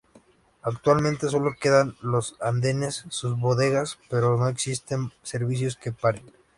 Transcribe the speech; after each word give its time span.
Actualmente 0.63 1.29
solo 1.29 1.53
quedan 1.61 1.95
los 2.01 2.35
andenes, 2.41 3.05
sus 3.09 3.37
bodegas, 3.37 3.99
pero 4.09 4.35
no 4.35 4.47
existen 4.47 5.13
servicios 5.21 5.75
que 5.77 5.91
paren. 5.91 6.25